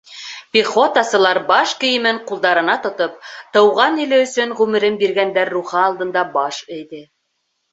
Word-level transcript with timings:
Пехотасылар 0.55 1.39
баш 1.51 1.73
кейемен 1.83 2.21
ҡулдарына 2.31 2.77
тотоп, 2.87 3.21
Тыуған 3.57 4.01
иле 4.07 4.19
өсөн 4.25 4.57
ғүмерен 4.63 4.99
биргәндәр 5.05 5.55
рухы 5.59 5.81
алдында 5.83 6.25
баш 6.41 6.65
эйҙе. 6.79 7.05